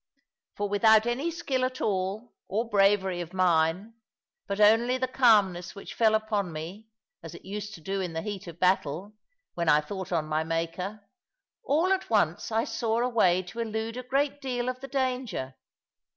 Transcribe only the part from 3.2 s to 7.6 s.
of mine, but only the calmness which fell upon me, as it